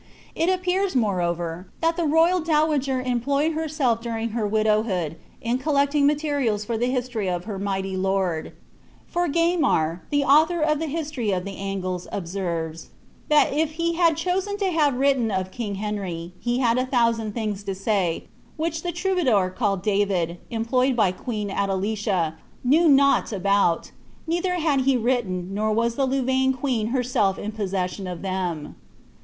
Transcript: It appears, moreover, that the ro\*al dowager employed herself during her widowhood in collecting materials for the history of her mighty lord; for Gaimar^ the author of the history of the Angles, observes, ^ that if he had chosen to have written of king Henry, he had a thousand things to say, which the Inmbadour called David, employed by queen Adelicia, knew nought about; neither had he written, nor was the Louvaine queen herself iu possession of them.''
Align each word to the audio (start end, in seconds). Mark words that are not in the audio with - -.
It 0.33 0.49
appears, 0.49 0.95
moreover, 0.95 1.67
that 1.79 1.95
the 1.95 2.05
ro\*al 2.07 2.39
dowager 2.41 3.01
employed 3.01 3.51
herself 3.51 4.01
during 4.01 4.29
her 4.29 4.47
widowhood 4.47 5.15
in 5.41 5.59
collecting 5.59 6.07
materials 6.07 6.65
for 6.65 6.75
the 6.75 6.87
history 6.89 7.29
of 7.29 7.43
her 7.45 7.59
mighty 7.59 7.95
lord; 7.95 8.53
for 9.05 9.29
Gaimar^ 9.29 9.99
the 10.09 10.23
author 10.23 10.59
of 10.59 10.79
the 10.79 10.87
history 10.87 11.29
of 11.29 11.45
the 11.45 11.55
Angles, 11.55 12.07
observes, 12.11 12.85
^ 12.85 12.87
that 13.29 13.53
if 13.53 13.73
he 13.73 13.93
had 13.93 14.17
chosen 14.17 14.57
to 14.57 14.71
have 14.71 14.95
written 14.97 15.29
of 15.29 15.51
king 15.51 15.75
Henry, 15.75 16.33
he 16.39 16.57
had 16.57 16.79
a 16.79 16.85
thousand 16.87 17.33
things 17.33 17.61
to 17.61 17.75
say, 17.75 18.23
which 18.57 18.81
the 18.81 18.91
Inmbadour 18.93 19.53
called 19.55 19.83
David, 19.83 20.39
employed 20.49 20.95
by 20.95 21.11
queen 21.11 21.51
Adelicia, 21.51 22.37
knew 22.63 22.87
nought 22.89 23.31
about; 23.31 23.91
neither 24.25 24.55
had 24.55 24.81
he 24.81 24.97
written, 24.97 25.53
nor 25.53 25.71
was 25.71 25.93
the 25.93 26.07
Louvaine 26.07 26.53
queen 26.53 26.87
herself 26.87 27.37
iu 27.37 27.51
possession 27.51 28.07
of 28.07 28.23
them.'' 28.23 28.73